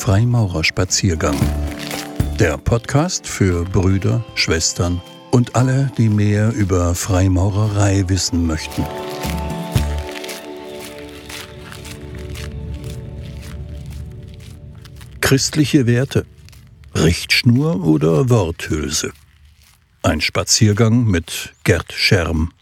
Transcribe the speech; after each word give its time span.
Freimaurerspaziergang. 0.00 1.38
Der 2.38 2.56
Podcast 2.56 3.26
für 3.26 3.66
Brüder, 3.66 4.24
Schwestern 4.34 5.02
und 5.30 5.56
alle, 5.56 5.92
die 5.98 6.08
mehr 6.08 6.54
über 6.54 6.94
Freimaurerei 6.94 8.08
wissen 8.08 8.46
möchten. 8.46 8.82
Christliche 15.20 15.86
Werte. 15.86 16.24
Richtschnur 16.94 17.84
oder 17.84 18.30
Worthülse. 18.30 19.12
Ein 20.02 20.22
Spaziergang 20.22 21.04
mit 21.04 21.52
Gerd 21.62 21.92
Scherm. 21.92 22.54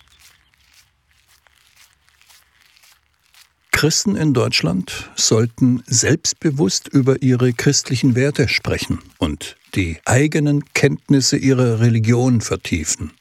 Christen 3.78 4.16
in 4.16 4.34
Deutschland 4.34 5.08
sollten 5.14 5.84
selbstbewusst 5.86 6.88
über 6.88 7.22
ihre 7.22 7.52
christlichen 7.52 8.16
Werte 8.16 8.48
sprechen 8.48 8.98
und 9.18 9.54
die 9.76 10.00
eigenen 10.04 10.64
Kenntnisse 10.74 11.36
ihrer 11.36 11.78
Religion 11.78 12.40
vertiefen. 12.40 13.12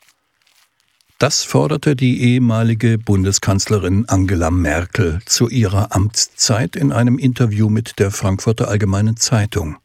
Das 1.20 1.44
forderte 1.44 1.96
die 1.96 2.24
ehemalige 2.24 2.98
Bundeskanzlerin 2.98 4.06
Angela 4.10 4.50
Merkel 4.50 5.20
zu 5.28 5.48
ihrer 5.48 5.96
Amtszeit 5.96 6.76
in 6.76 6.92
einem 6.92 7.20
Interview 7.20 7.70
mit 7.70 8.00
der 8.00 8.10
Frankfurter 8.10 8.68
Allgemeinen 8.68 9.16
Zeitung. 9.16 9.78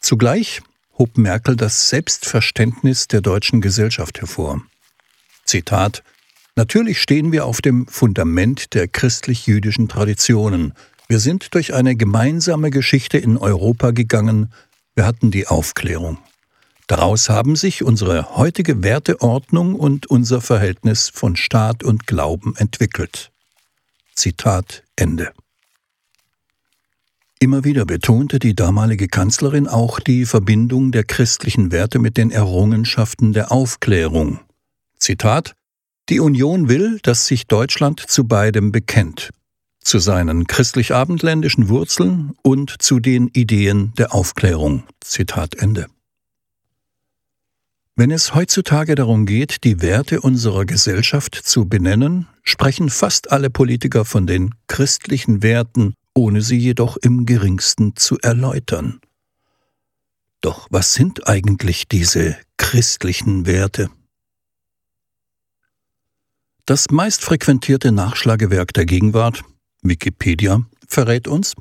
Zugleich 0.00 0.60
hob 0.98 1.16
Merkel 1.16 1.56
das 1.56 1.88
Selbstverständnis 1.88 3.08
der 3.08 3.22
deutschen 3.22 3.62
Gesellschaft 3.62 4.20
hervor. 4.20 4.60
Zitat 5.46 6.02
Natürlich 6.56 7.02
stehen 7.02 7.32
wir 7.32 7.44
auf 7.44 7.60
dem 7.60 7.86
Fundament 7.86 8.72
der 8.72 8.88
christlich-jüdischen 8.88 9.88
Traditionen. 9.88 10.72
Wir 11.06 11.20
sind 11.20 11.54
durch 11.54 11.74
eine 11.74 11.96
gemeinsame 11.96 12.70
Geschichte 12.70 13.18
in 13.18 13.36
Europa 13.36 13.90
gegangen. 13.90 14.50
Wir 14.94 15.04
hatten 15.04 15.30
die 15.30 15.46
Aufklärung. 15.46 16.16
Daraus 16.86 17.28
haben 17.28 17.56
sich 17.56 17.84
unsere 17.84 18.36
heutige 18.36 18.82
Werteordnung 18.82 19.74
und 19.74 20.06
unser 20.06 20.40
Verhältnis 20.40 21.10
von 21.12 21.36
Staat 21.36 21.84
und 21.84 22.06
Glauben 22.06 22.54
entwickelt. 22.56 23.30
Zitat 24.14 24.82
Ende. 24.96 25.32
Immer 27.38 27.64
wieder 27.64 27.84
betonte 27.84 28.38
die 28.38 28.54
damalige 28.54 29.08
Kanzlerin 29.08 29.68
auch 29.68 30.00
die 30.00 30.24
Verbindung 30.24 30.90
der 30.90 31.04
christlichen 31.04 31.70
Werte 31.70 31.98
mit 31.98 32.16
den 32.16 32.30
Errungenschaften 32.30 33.34
der 33.34 33.52
Aufklärung. 33.52 34.40
Zitat 34.98 35.54
die 36.08 36.20
Union 36.20 36.68
will, 36.68 36.98
dass 37.02 37.26
sich 37.26 37.46
Deutschland 37.46 38.00
zu 38.00 38.24
beidem 38.24 38.72
bekennt, 38.72 39.30
zu 39.80 39.98
seinen 39.98 40.46
christlich-abendländischen 40.46 41.68
Wurzeln 41.68 42.32
und 42.42 42.74
zu 42.80 43.00
den 43.00 43.28
Ideen 43.28 43.92
der 43.98 44.14
Aufklärung. 44.14 44.84
Zitat 45.00 45.54
Ende. 45.56 45.86
Wenn 47.98 48.10
es 48.10 48.34
heutzutage 48.34 48.94
darum 48.94 49.24
geht, 49.24 49.64
die 49.64 49.80
Werte 49.80 50.20
unserer 50.20 50.66
Gesellschaft 50.66 51.34
zu 51.34 51.64
benennen, 51.66 52.26
sprechen 52.42 52.90
fast 52.90 53.32
alle 53.32 53.48
Politiker 53.48 54.04
von 54.04 54.26
den 54.26 54.54
christlichen 54.66 55.42
Werten, 55.42 55.94
ohne 56.14 56.42
sie 56.42 56.58
jedoch 56.58 56.98
im 56.98 57.24
geringsten 57.24 57.96
zu 57.96 58.18
erläutern. 58.18 59.00
Doch 60.42 60.68
was 60.70 60.92
sind 60.92 61.26
eigentlich 61.26 61.88
diese 61.88 62.36
christlichen 62.58 63.46
Werte? 63.46 63.88
Das 66.66 66.90
meistfrequentierte 66.90 67.92
Nachschlagewerk 67.92 68.74
der 68.74 68.86
Gegenwart, 68.86 69.44
Wikipedia, 69.82 70.66
verrät 70.88 71.28
uns, 71.28 71.54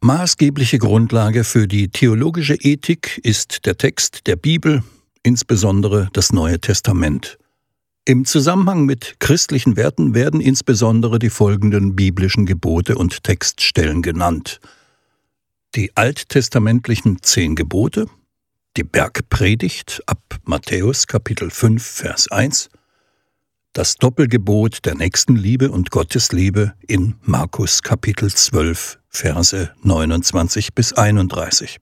maßgebliche 0.00 0.78
Grundlage 0.78 1.44
für 1.44 1.68
die 1.68 1.90
theologische 1.90 2.56
Ethik 2.56 3.20
ist 3.22 3.66
der 3.66 3.78
Text 3.78 4.26
der 4.26 4.34
Bibel, 4.34 4.82
insbesondere 5.22 6.08
das 6.12 6.32
Neue 6.32 6.58
Testament. 6.58 7.38
Im 8.04 8.24
Zusammenhang 8.24 8.84
mit 8.84 9.20
christlichen 9.20 9.76
Werten 9.76 10.12
werden 10.12 10.40
insbesondere 10.40 11.20
die 11.20 11.30
folgenden 11.30 11.94
biblischen 11.94 12.46
Gebote 12.46 12.98
und 12.98 13.22
Textstellen 13.22 14.02
genannt. 14.02 14.58
Die 15.76 15.96
alttestamentlichen 15.96 17.22
zehn 17.22 17.54
Gebote, 17.54 18.06
die 18.76 18.82
Bergpredigt 18.82 20.02
ab 20.06 20.40
Matthäus 20.42 21.06
Kapitel 21.06 21.48
5 21.48 21.80
Vers 21.80 22.26
1, 22.26 22.70
das 23.72 23.96
Doppelgebot 23.96 24.84
der 24.84 24.96
Nächstenliebe 24.96 25.70
und 25.70 25.90
Gottesliebe 25.90 26.74
in 26.86 27.14
Markus 27.22 27.82
Kapitel 27.82 28.30
12, 28.30 28.98
Verse 29.08 29.70
29 29.82 30.74
bis 30.74 30.92
31. 30.92 31.78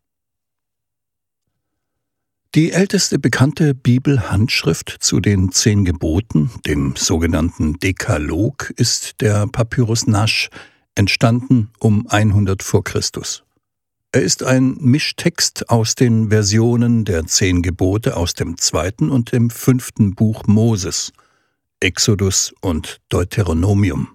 Die 2.55 2.73
älteste 2.73 3.19
bekannte 3.19 3.75
Bibelhandschrift 3.75 4.97
zu 5.01 5.21
den 5.21 5.53
zehn 5.53 5.85
Geboten, 5.85 6.51
dem 6.67 6.95
sogenannten 6.97 7.79
Dekalog, 7.79 8.71
ist 8.77 9.21
der 9.21 9.47
Papyrus 9.47 10.07
Nasch, 10.07 10.51
entstanden 10.95 11.71
um 11.79 12.07
100 12.09 12.63
vor 12.63 12.85
Christus. 12.85 13.45
Er 14.13 14.23
ist 14.23 14.43
ein 14.43 14.77
Mischtext 14.81 15.71
aus 15.71 15.95
den 15.95 16.31
Versionen 16.31 17.05
der 17.05 17.27
zehn 17.27 17.63
Gebote 17.63 18.17
aus 18.17 18.35
dem 18.35 18.57
zweiten 18.59 19.11
und 19.11 19.33
dem 19.33 19.49
fünften 19.49 20.15
Buch 20.15 20.47
Moses– 20.47 21.13
Exodus 21.81 22.53
und 22.61 23.01
Deuteronomium. 23.09 24.09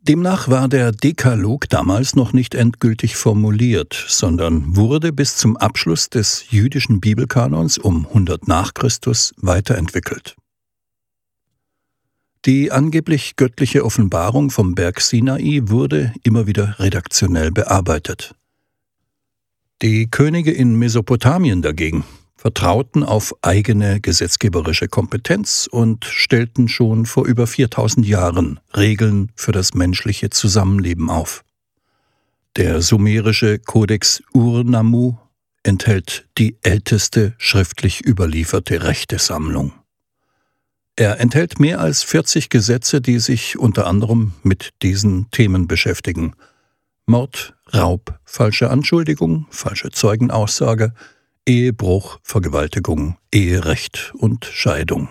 Demnach 0.00 0.48
war 0.48 0.68
der 0.68 0.92
Dekalog 0.92 1.68
damals 1.68 2.14
noch 2.14 2.32
nicht 2.32 2.54
endgültig 2.54 3.16
formuliert, 3.16 4.04
sondern 4.08 4.76
wurde 4.76 5.12
bis 5.12 5.36
zum 5.36 5.56
Abschluss 5.56 6.10
des 6.10 6.46
jüdischen 6.50 7.00
Bibelkanons 7.00 7.78
um 7.78 8.06
100 8.06 8.46
nach 8.46 8.74
Christus 8.74 9.34
weiterentwickelt. 9.36 10.36
Die 12.44 12.70
angeblich 12.70 13.34
göttliche 13.34 13.84
Offenbarung 13.84 14.50
vom 14.50 14.76
Berg 14.76 15.00
Sinai 15.00 15.62
wurde 15.64 16.12
immer 16.22 16.46
wieder 16.46 16.78
redaktionell 16.78 17.50
bearbeitet. 17.50 18.36
Die 19.82 20.08
Könige 20.08 20.52
in 20.52 20.76
Mesopotamien 20.76 21.62
dagegen 21.62 22.04
vertrauten 22.36 23.02
auf 23.02 23.34
eigene 23.42 24.00
gesetzgeberische 24.00 24.88
Kompetenz 24.88 25.68
und 25.70 26.04
stellten 26.04 26.68
schon 26.68 27.06
vor 27.06 27.26
über 27.26 27.46
4000 27.46 28.06
Jahren 28.06 28.60
Regeln 28.76 29.32
für 29.34 29.52
das 29.52 29.74
menschliche 29.74 30.30
Zusammenleben 30.30 31.10
auf. 31.10 31.44
Der 32.56 32.80
sumerische 32.82 33.58
Kodex 33.58 34.22
Ur-Nammu 34.32 35.16
enthält 35.62 36.26
die 36.38 36.56
älteste 36.62 37.34
schriftlich 37.38 38.06
überlieferte 38.06 38.84
Rechtesammlung. 38.84 39.72
Er 40.94 41.20
enthält 41.20 41.60
mehr 41.60 41.80
als 41.80 42.02
40 42.02 42.48
Gesetze, 42.48 43.02
die 43.02 43.18
sich 43.18 43.58
unter 43.58 43.86
anderem 43.86 44.32
mit 44.42 44.70
diesen 44.82 45.30
Themen 45.30 45.68
beschäftigen. 45.68 46.34
Mord, 47.04 47.54
Raub, 47.74 48.18
falsche 48.24 48.70
Anschuldigung, 48.70 49.46
falsche 49.50 49.90
Zeugenaussage, 49.90 50.94
Ehebruch, 51.46 52.18
Vergewaltigung, 52.22 53.16
Eherecht 53.32 54.12
und 54.18 54.44
Scheidung. 54.44 55.08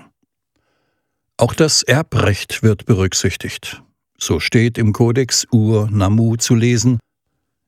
Auch 1.37 1.53
das 1.53 1.81
Erbrecht 1.81 2.63
wird 2.63 2.85
berücksichtigt. 2.85 3.81
So 4.17 4.39
steht 4.39 4.77
im 4.77 4.93
Kodex 4.93 5.47
Ur-Namu 5.51 6.35
zu 6.37 6.55
lesen, 6.55 6.99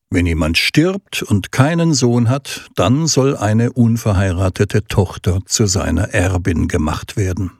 wenn 0.09 0.25
jemand 0.25 0.57
stirbt 0.57 1.21
und 1.21 1.51
keinen 1.51 1.93
Sohn 1.93 2.29
hat, 2.29 2.69
dann 2.75 3.07
soll 3.07 3.35
eine 3.35 3.73
unverheiratete 3.73 4.85
Tochter 4.85 5.41
zu 5.45 5.65
seiner 5.65 6.13
Erbin 6.13 6.69
gemacht 6.69 7.17
werden. 7.17 7.51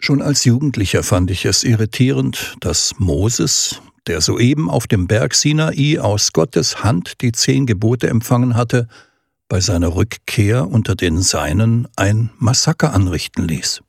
Schon 0.00 0.20
als 0.20 0.44
Jugendlicher 0.44 1.04
fand 1.04 1.30
ich 1.30 1.44
es 1.44 1.62
irritierend, 1.62 2.56
dass 2.60 2.98
Moses, 2.98 3.80
der 4.06 4.20
soeben 4.20 4.68
auf 4.68 4.86
dem 4.86 5.06
Berg 5.06 5.34
Sinai 5.34 5.98
aus 6.00 6.32
Gottes 6.32 6.82
Hand 6.82 7.20
die 7.20 7.32
zehn 7.32 7.66
Gebote 7.66 8.08
empfangen 8.08 8.54
hatte, 8.56 8.88
bei 9.48 9.60
seiner 9.60 9.94
Rückkehr 9.94 10.68
unter 10.68 10.94
den 10.94 11.20
Seinen 11.20 11.88
ein 11.96 12.30
Massaker 12.38 12.92
anrichten 12.92 13.46
ließ. 13.46 13.82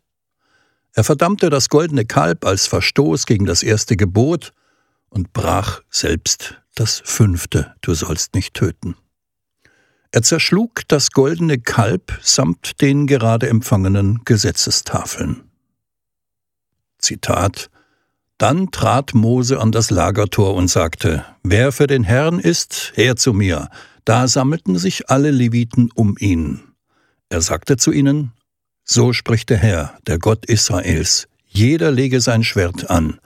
Er 0.94 1.04
verdammte 1.04 1.50
das 1.50 1.70
goldene 1.70 2.06
Kalb 2.06 2.46
als 2.46 2.68
Verstoß 2.68 3.26
gegen 3.26 3.46
das 3.46 3.64
erste 3.64 3.98
Gebot 3.98 4.54
und 5.10 5.34
brach 5.34 5.82
selbst 5.90 6.62
das 6.76 7.02
fünfte, 7.04 7.74
du 7.82 7.94
sollst 7.94 8.34
nicht 8.36 8.54
töten. 8.54 8.96
Er 10.12 10.22
zerschlug 10.22 10.88
das 10.88 11.12
goldene 11.12 11.60
Kalb 11.60 12.18
samt 12.22 12.82
den 12.82 13.08
gerade 13.08 13.50
empfangenen 13.50 14.22
Gesetzestafeln. 14.24 15.44
Zitat 16.98 17.70
dann 18.38 18.72
trat 18.72 19.14
Mose 19.14 19.60
an 19.60 19.72
das 19.72 19.92
Lagertor 19.92 20.56
und 20.56 20.68
sagte, 20.70 21.26
Wer 21.44 21.72
für 21.72 21.88
den 21.88 22.04
Herrn 22.04 22.40
ist, 22.40 22.92
her 22.96 23.16
zu 23.16 23.34
mir. 23.34 23.70
Da 24.04 24.28
sammelten 24.28 24.78
sich 24.78 25.10
alle 25.10 25.32
Leviten 25.32 25.90
um 25.96 26.16
ihn. 26.20 26.62
Er 27.30 27.42
sagte 27.42 27.78
zu 27.78 27.92
ihnen, 27.92 28.34
So 28.84 29.14
spricht 29.14 29.50
der 29.50 29.58
Herr, 29.58 29.98
der 30.06 30.20
Gott 30.20 30.46
Israels, 30.46 31.28
jeder 31.48 31.92
lege 31.92 32.22
sein 32.22 32.44
Schwert 32.44 32.90
an, 32.90 33.20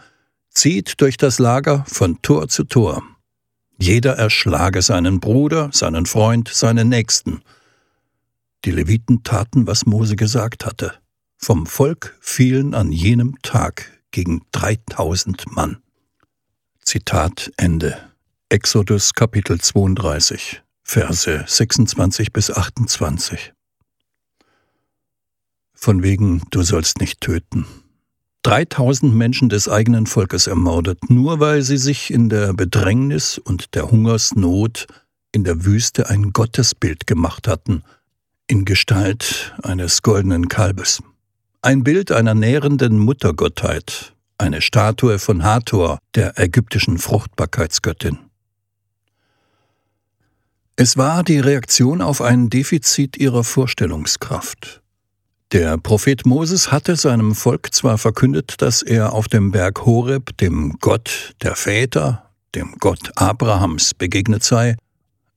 zieht 0.52 1.02
durch 1.02 1.18
das 1.18 1.40
Lager 1.40 1.84
von 1.88 2.22
Tor 2.22 2.48
zu 2.48 2.64
Tor. 2.64 3.04
Jeder 3.78 4.16
erschlage 4.16 4.82
seinen 4.82 5.20
Bruder, 5.20 5.70
seinen 5.74 6.06
Freund, 6.06 6.50
seinen 6.50 6.90
Nächsten. 6.90 7.42
Die 8.66 8.72
Leviten 8.72 9.24
taten, 9.24 9.68
was 9.68 9.86
Mose 9.86 10.16
gesagt 10.16 10.66
hatte. 10.66 10.94
Vom 11.38 11.66
Volk 11.66 12.18
fielen 12.20 12.74
an 12.74 12.92
jenem 12.92 13.42
Tag 13.42 13.99
gegen 14.12 14.42
3000 14.52 15.52
Mann. 15.52 15.82
Zitat 16.84 17.52
Ende. 17.58 17.98
Exodus 18.50 19.14
Kapitel 19.14 19.62
32, 19.62 20.64
Verse 20.84 21.44
26 21.46 22.34
bis 22.34 22.50
28. 22.50 23.54
Von 25.76 26.02
wegen, 26.02 26.42
du 26.50 26.64
sollst 26.64 27.00
nicht 27.00 27.22
töten. 27.22 27.66
3000 28.42 29.14
Menschen 29.14 29.50
des 29.50 29.70
eigenen 29.70 30.08
Volkes 30.08 30.48
ermordet, 30.48 31.10
nur 31.10 31.40
weil 31.40 31.62
sie 31.62 31.78
sich 31.78 32.12
in 32.12 32.30
der 32.30 32.54
Bedrängnis 32.54 33.38
und 33.38 33.76
der 33.76 33.92
Hungersnot 33.92 34.88
in 35.32 35.44
der 35.44 35.66
Wüste 35.66 36.10
ein 36.10 36.34
Gottesbild 36.34 37.06
gemacht 37.06 37.48
hatten, 37.48 37.84
in 38.48 38.66
Gestalt 38.66 39.56
eines 39.62 40.02
goldenen 40.02 40.48
Kalbes. 40.48 41.04
Ein 41.62 41.84
Bild 41.84 42.14
einer 42.14 42.36
nährenden 42.36 42.98
Muttergottheit, 43.00 44.14
eine 44.38 44.62
Statue 44.62 45.20
von 45.20 45.44
Hathor, 45.44 46.00
der 46.16 46.40
ägyptischen 46.40 46.98
Fruchtbarkeitsgöttin. 46.98 48.18
Es 50.78 50.96
war 50.96 51.22
die 51.26 51.40
Reaktion 51.40 52.02
auf 52.02 52.22
ein 52.22 52.50
Defizit 52.50 53.18
ihrer 53.18 53.44
Vorstellungskraft. 53.44 54.82
Der 55.52 55.78
Prophet 55.78 56.26
Moses 56.26 56.72
hatte 56.72 56.96
seinem 56.96 57.36
Volk 57.36 57.74
zwar 57.74 57.98
verkündet, 57.98 58.62
dass 58.62 58.82
er 58.82 59.12
auf 59.12 59.28
dem 59.28 59.52
Berg 59.52 59.86
Horeb 59.86 60.38
dem 60.38 60.78
Gott 60.80 61.36
der 61.42 61.58
Väter, 61.58 62.32
dem 62.56 62.76
Gott 62.80 63.12
Abrahams 63.16 63.94
begegnet 63.94 64.46
sei, 64.46 64.78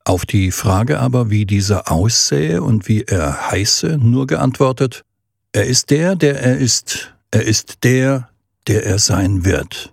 auf 0.05 0.25
die 0.25 0.53
Frage 0.53 1.01
aber, 1.01 1.31
wie 1.31 1.47
dieser 1.47 1.91
aussähe 1.91 2.63
und 2.63 2.87
wie 2.87 3.03
er 3.03 3.51
heiße, 3.51 3.99
nur 3.99 4.29
geantwortet, 4.29 5.03
er 5.53 5.67
ist 5.67 5.91
der, 5.91 6.17
der 6.17 6.41
er 6.41 6.59
ist, 6.59 7.15
er 7.31 7.43
ist 7.43 7.85
der, 7.85 8.29
der 8.67 8.87
er 8.87 8.99
sein 8.99 9.45
wird. 9.45 9.93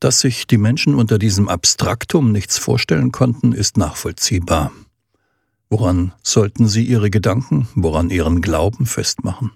Dass 0.00 0.20
sich 0.20 0.46
die 0.46 0.58
Menschen 0.58 0.94
unter 0.94 1.18
diesem 1.18 1.48
Abstraktum 1.48 2.30
nichts 2.30 2.58
vorstellen 2.58 3.10
konnten, 3.10 3.52
ist 3.52 3.78
nachvollziehbar. 3.78 4.72
Woran 5.70 6.12
sollten 6.22 6.68
sie 6.68 6.84
ihre 6.84 7.08
Gedanken, 7.08 7.68
woran 7.74 8.10
ihren 8.10 8.42
Glauben 8.42 8.84
festmachen? 8.84 9.50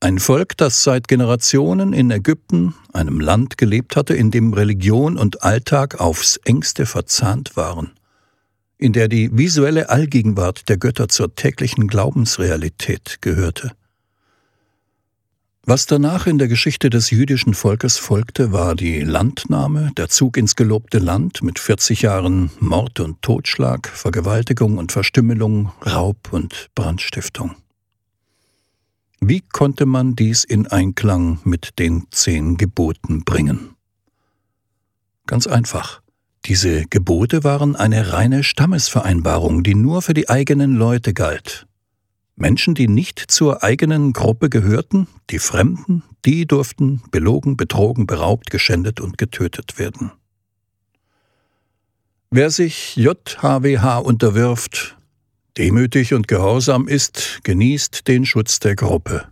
Ein 0.00 0.18
Volk, 0.18 0.56
das 0.56 0.84
seit 0.84 1.08
Generationen 1.08 1.92
in 1.92 2.10
Ägypten, 2.10 2.74
einem 2.92 3.18
Land 3.18 3.58
gelebt 3.58 3.96
hatte, 3.96 4.14
in 4.14 4.30
dem 4.30 4.52
Religion 4.52 5.16
und 5.16 5.42
Alltag 5.42 5.98
aufs 5.98 6.36
engste 6.44 6.86
verzahnt 6.86 7.56
waren, 7.56 7.90
in 8.78 8.92
der 8.92 9.08
die 9.08 9.36
visuelle 9.36 9.90
Allgegenwart 9.90 10.68
der 10.68 10.78
Götter 10.78 11.08
zur 11.08 11.34
täglichen 11.34 11.88
Glaubensrealität 11.88 13.18
gehörte. 13.20 13.72
Was 15.64 15.84
danach 15.84 16.26
in 16.26 16.38
der 16.38 16.48
Geschichte 16.48 16.88
des 16.88 17.10
jüdischen 17.10 17.52
Volkes 17.52 17.98
folgte, 17.98 18.52
war 18.52 18.74
die 18.74 19.00
Landnahme, 19.00 19.92
der 19.98 20.08
Zug 20.08 20.38
ins 20.38 20.56
gelobte 20.56 20.98
Land 20.98 21.42
mit 21.42 21.58
40 21.58 22.00
Jahren 22.00 22.50
Mord 22.58 23.00
und 23.00 23.20
Totschlag, 23.20 23.86
Vergewaltigung 23.86 24.78
und 24.78 24.92
Verstümmelung, 24.92 25.70
Raub 25.84 26.32
und 26.32 26.70
Brandstiftung. 26.74 27.54
Wie 29.20 29.42
konnte 29.42 29.84
man 29.84 30.16
dies 30.16 30.44
in 30.44 30.68
Einklang 30.68 31.40
mit 31.44 31.78
den 31.78 32.06
zehn 32.12 32.56
Geboten 32.56 33.24
bringen? 33.24 33.74
Ganz 35.26 35.46
einfach. 35.46 36.00
Diese 36.44 36.84
Gebote 36.86 37.44
waren 37.44 37.76
eine 37.76 38.12
reine 38.12 38.44
Stammesvereinbarung, 38.44 39.62
die 39.62 39.74
nur 39.74 40.02
für 40.02 40.14
die 40.14 40.28
eigenen 40.28 40.76
Leute 40.76 41.12
galt. 41.12 41.66
Menschen, 42.36 42.74
die 42.74 42.88
nicht 42.88 43.18
zur 43.18 43.62
eigenen 43.64 44.12
Gruppe 44.12 44.48
gehörten, 44.48 45.08
die 45.30 45.40
Fremden, 45.40 46.04
die 46.24 46.46
durften 46.46 47.02
belogen, 47.10 47.56
betrogen, 47.56 48.06
beraubt, 48.06 48.50
geschändet 48.50 49.00
und 49.00 49.18
getötet 49.18 49.78
werden. 49.78 50.12
Wer 52.30 52.50
sich 52.50 52.94
JHWH 52.96 53.98
unterwirft, 53.98 54.96
demütig 55.56 56.14
und 56.14 56.28
gehorsam 56.28 56.86
ist, 56.86 57.40
genießt 57.42 58.06
den 58.06 58.24
Schutz 58.24 58.60
der 58.60 58.76
Gruppe. 58.76 59.28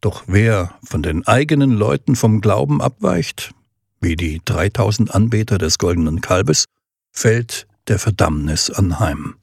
Doch 0.00 0.24
wer 0.26 0.74
von 0.82 1.02
den 1.02 1.26
eigenen 1.26 1.72
Leuten 1.72 2.16
vom 2.16 2.40
Glauben 2.40 2.80
abweicht, 2.80 3.52
wie 4.00 4.16
die 4.16 4.40
3000 4.44 5.14
Anbeter 5.14 5.58
des 5.58 5.78
goldenen 5.78 6.20
Kalbes, 6.20 6.64
fällt 7.12 7.66
der 7.88 7.98
Verdammnis 7.98 8.70
anheim. 8.70 9.34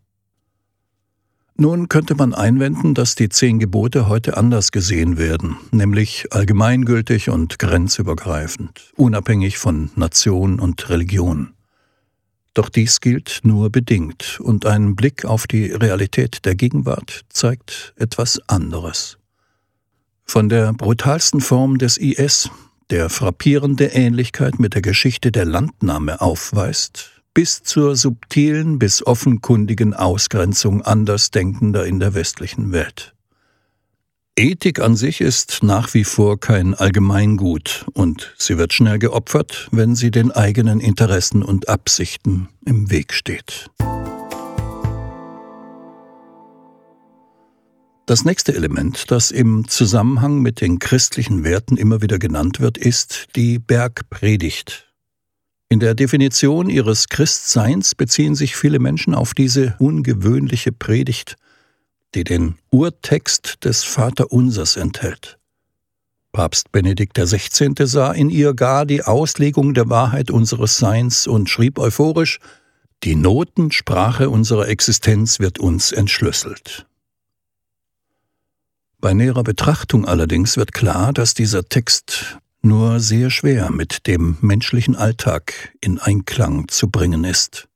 Nun 1.57 1.87
könnte 1.87 2.15
man 2.15 2.33
einwenden, 2.33 2.93
dass 2.93 3.15
die 3.15 3.29
zehn 3.29 3.59
Gebote 3.59 4.09
heute 4.09 4.35
anders 4.35 4.73
gesehen 4.73 5.17
werden, 5.17 5.55
nämlich 5.71 6.33
allgemeingültig 6.33 7.29
und 7.29 7.59
grenzübergreifend, 7.59 8.91
unabhängig 8.97 9.57
von 9.57 9.89
Nation 9.95 10.59
und 10.59 10.89
Religion. 10.89 11.53
Doch 12.53 12.67
dies 12.67 12.99
gilt 12.99 13.39
nur 13.43 13.69
bedingt, 13.69 14.39
und 14.41 14.65
ein 14.65 14.97
Blick 14.97 15.23
auf 15.23 15.47
die 15.47 15.67
Realität 15.67 16.43
der 16.45 16.55
Gegenwart 16.55 17.21
zeigt 17.29 17.93
etwas 17.95 18.41
anderes. 18.47 19.17
Von 20.25 20.49
der 20.49 20.73
brutalsten 20.73 21.39
Form 21.39 21.77
des 21.77 21.97
IS, 21.97 22.49
der 22.89 23.09
frappierende 23.09 23.87
Ähnlichkeit 23.87 24.59
mit 24.59 24.73
der 24.73 24.81
Geschichte 24.81 25.31
der 25.31 25.45
Landnahme 25.45 26.21
aufweist, 26.21 27.21
bis 27.33 27.63
zur 27.63 27.95
subtilen 27.95 28.79
bis 28.79 29.05
offenkundigen 29.05 29.93
Ausgrenzung 29.93 30.81
Andersdenkender 30.81 31.85
in 31.85 31.99
der 31.99 32.13
westlichen 32.13 32.71
Welt. 32.71 33.13
Ethik 34.37 34.81
an 34.81 34.97
sich 34.97 35.21
ist 35.21 35.59
nach 35.63 35.93
wie 35.93 36.03
vor 36.03 36.39
kein 36.39 36.73
Allgemeingut 36.73 37.85
und 37.93 38.33
sie 38.37 38.57
wird 38.57 38.73
schnell 38.73 38.99
geopfert, 38.99 39.69
wenn 39.71 39.95
sie 39.95 40.11
den 40.11 40.31
eigenen 40.31 40.81
Interessen 40.81 41.41
und 41.41 41.69
Absichten 41.69 42.49
im 42.65 42.91
Weg 42.91 43.13
steht. 43.13 43.69
Das 48.07 48.23
nächste 48.23 48.53
Element, 48.53 49.09
das 49.09 49.31
im 49.31 49.67
Zusammenhang 49.67 50.39
mit 50.39 50.61
den 50.61 50.77
christlichen 50.77 51.43
Werten 51.43 51.75
immer 51.75 52.03
wieder 52.03 52.19
genannt 52.19 52.59
wird, 52.59 52.77
ist 52.77 53.29
die 53.35 53.57
Bergpredigt. 53.57 54.93
In 55.69 55.79
der 55.79 55.95
Definition 55.95 56.69
ihres 56.69 57.09
Christseins 57.09 57.95
beziehen 57.95 58.35
sich 58.35 58.55
viele 58.55 58.77
Menschen 58.77 59.15
auf 59.15 59.33
diese 59.33 59.75
ungewöhnliche 59.79 60.71
Predigt, 60.71 61.35
die 62.13 62.23
den 62.23 62.59
Urtext 62.69 63.65
des 63.65 63.83
Vaterunsers 63.83 64.77
enthält. 64.77 65.39
Papst 66.31 66.71
Benedikt 66.71 67.17
XVI. 67.17 67.73
sah 67.85 68.11
in 68.11 68.29
ihr 68.29 68.53
gar 68.53 68.85
die 68.85 69.01
Auslegung 69.01 69.73
der 69.73 69.89
Wahrheit 69.89 70.29
unseres 70.29 70.77
Seins 70.77 71.25
und 71.25 71.49
schrieb 71.49 71.79
euphorisch, 71.79 72.39
die 73.03 73.15
Notensprache 73.15 74.29
unserer 74.29 74.67
Existenz 74.67 75.39
wird 75.39 75.57
uns 75.57 75.91
entschlüsselt. 75.91 76.85
Bei 79.05 79.13
näherer 79.13 79.43
Betrachtung 79.43 80.05
allerdings 80.05 80.57
wird 80.57 80.71
klar, 80.71 81.13
dass 81.13 81.35
dieser 81.35 81.69
Text 81.69 82.39
nur 82.63 82.99
sehr 82.99 83.29
schwer 83.29 83.69
mit 83.69 84.07
dem 84.07 84.37
menschlichen 84.41 84.95
Alltag 84.95 85.75
in 85.79 85.99
Einklang 85.99 86.69
zu 86.69 86.89
bringen 86.89 87.23
ist. 87.23 87.67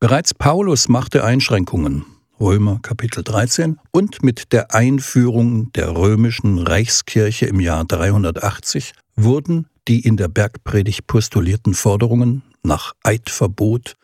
Bereits 0.00 0.34
Paulus 0.34 0.88
machte 0.88 1.22
Einschränkungen, 1.22 2.04
Römer 2.40 2.80
Kapitel 2.82 3.22
13, 3.22 3.78
und 3.92 4.24
mit 4.24 4.52
der 4.52 4.74
Einführung 4.74 5.72
der 5.74 5.96
römischen 5.96 6.58
Reichskirche 6.58 7.46
im 7.46 7.60
Jahr 7.60 7.84
380 7.84 8.92
wurden 9.14 9.68
die 9.86 10.00
in 10.00 10.16
der 10.16 10.26
Bergpredigt 10.26 11.06
postulierten 11.06 11.74
Forderungen 11.74 12.42
nach 12.64 12.94
Eidverbot, 13.04 13.94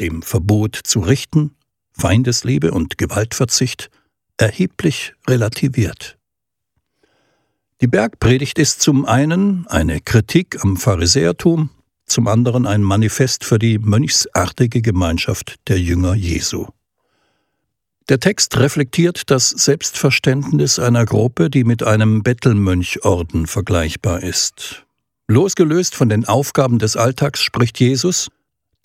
dem 0.00 0.22
Verbot 0.22 0.80
zu 0.82 1.00
richten, 1.00 1.54
Feindesliebe 1.92 2.70
und 2.70 2.96
Gewaltverzicht 2.96 3.90
erheblich 4.36 5.14
relativiert. 5.28 6.18
Die 7.80 7.86
Bergpredigt 7.86 8.58
ist 8.58 8.80
zum 8.80 9.04
einen 9.04 9.66
eine 9.66 10.00
Kritik 10.00 10.62
am 10.62 10.76
Pharisäertum, 10.76 11.70
zum 12.06 12.28
anderen 12.28 12.66
ein 12.66 12.82
Manifest 12.82 13.44
für 13.44 13.58
die 13.58 13.78
mönchsartige 13.78 14.82
Gemeinschaft 14.82 15.56
der 15.68 15.80
Jünger 15.80 16.14
Jesu. 16.14 16.66
Der 18.10 18.20
Text 18.20 18.58
reflektiert 18.58 19.30
das 19.30 19.48
Selbstverständnis 19.48 20.78
einer 20.78 21.06
Gruppe, 21.06 21.48
die 21.48 21.64
mit 21.64 21.82
einem 21.82 22.22
Bettelmönchorden 22.22 23.46
vergleichbar 23.46 24.22
ist. 24.22 24.84
Losgelöst 25.26 25.94
von 25.94 26.10
den 26.10 26.26
Aufgaben 26.26 26.78
des 26.78 26.98
Alltags 26.98 27.40
spricht 27.40 27.80
Jesus, 27.80 28.28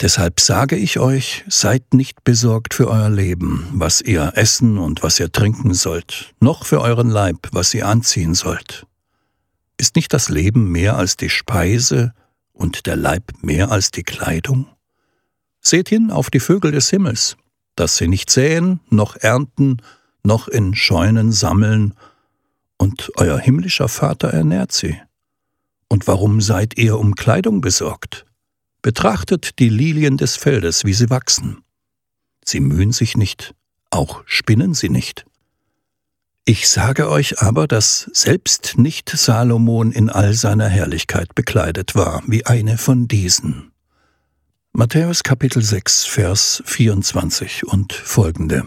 Deshalb 0.02 0.40
sage 0.40 0.78
ich 0.78 0.98
euch, 0.98 1.44
seid 1.50 1.94
nicht 1.94 2.24
besorgt 2.24 2.74
für 2.74 2.88
euer 2.88 3.10
Leben, 3.10 3.68
was 3.74 4.00
ihr 4.00 4.32
essen 4.36 4.78
und 4.78 5.04
was 5.04 5.20
ihr 5.20 5.30
trinken 5.30 5.74
sollt, 5.74 6.34
noch 6.40 6.66
für 6.66 6.80
euren 6.80 7.10
Leib, 7.10 7.50
was 7.52 7.74
ihr 7.74 7.86
anziehen 7.86 8.34
sollt. 8.34 8.86
Ist 9.78 9.98
nicht 9.98 10.14
das 10.14 10.30
Leben 10.30 10.72
mehr 10.72 10.96
als 10.96 11.18
die 11.18 11.30
Speise 11.30 12.14
und 12.54 12.86
der 12.86 12.96
Leib 12.96 13.24
mehr 13.42 13.72
als 13.72 13.92
die 13.92 14.04
Kleidung? 14.04 14.68
Seht 15.60 15.90
hin 15.90 16.12
auf 16.12 16.30
die 16.30 16.40
Vögel 16.40 16.72
des 16.72 16.90
Himmels, 16.90 17.36
dass 17.76 17.98
sie 17.98 18.08
nicht 18.08 18.30
säen, 18.30 18.80
noch 18.90 19.18
ernten, 19.18 19.82
noch 20.24 20.48
in 20.48 20.76
Scheunen 20.76 21.32
sammeln, 21.34 21.94
und 22.78 23.12
euer 23.18 23.38
himmlischer 23.38 23.90
Vater 23.90 24.30
ernährt 24.30 24.72
sie. 24.72 24.98
Und 25.90 26.08
warum 26.08 26.40
seid 26.40 26.78
ihr 26.78 26.98
um 26.98 27.16
Kleidung 27.16 27.60
besorgt? 27.60 28.26
Betrachtet 28.82 29.60
die 29.60 29.70
Lilien 29.70 30.18
des 30.18 30.38
Feldes, 30.38 30.86
wie 30.86 30.94
sie 30.94 31.10
wachsen. 31.10 31.64
Sie 32.46 32.60
mühen 32.60 32.92
sich 32.92 33.18
nicht, 33.18 33.54
auch 33.90 34.24
spinnen 34.26 34.74
sie 34.74 34.90
nicht. 34.90 35.26
Ich 36.46 36.70
sage 36.70 37.10
euch 37.10 37.42
aber, 37.42 37.68
dass 37.68 38.10
selbst 38.14 38.78
nicht 38.78 39.10
Salomon 39.10 39.92
in 39.92 40.10
all 40.10 40.34
seiner 40.34 40.68
Herrlichkeit 40.68 41.36
bekleidet 41.36 41.94
war, 41.94 42.24
wie 42.26 42.46
eine 42.46 42.78
von 42.78 43.08
diesen. 43.08 43.72
Matthäus 44.72 45.24
Kapitel 45.24 45.62
6, 45.62 46.06
Vers 46.06 46.64
24 46.66 47.68
und 47.68 47.94
folgende. 47.94 48.66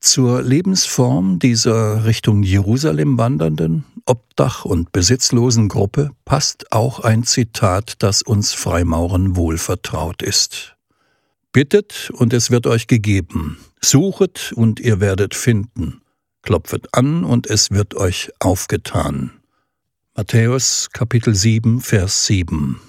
Zur 0.00 0.42
Lebensform 0.42 1.38
dieser 1.38 2.04
Richtung 2.04 2.42
Jerusalem 2.42 3.18
wandernden, 3.18 3.84
Obdach- 4.06 4.64
und 4.64 4.92
besitzlosen 4.92 5.68
Gruppe 5.68 6.10
passt 6.24 6.72
auch 6.72 7.00
ein 7.00 7.24
Zitat, 7.24 7.96
das 7.98 8.22
uns 8.22 8.52
Freimaurern 8.52 9.34
wohl 9.34 9.58
vertraut 9.58 10.22
ist. 10.22 10.76
Bittet 11.52 12.10
und 12.14 12.32
es 12.32 12.50
wird 12.50 12.66
euch 12.66 12.86
gegeben, 12.86 13.58
suchet 13.80 14.52
und 14.54 14.78
ihr 14.80 15.00
werdet 15.00 15.34
finden, 15.34 16.00
klopfet 16.42 16.88
an 16.92 17.24
und 17.24 17.48
es 17.48 17.70
wird 17.70 17.94
euch 17.94 18.30
aufgetan. 18.38 19.32
Matthäus 20.14 20.90
Kapitel 20.92 21.34
7, 21.34 21.80
Vers 21.80 22.26
7 22.26 22.80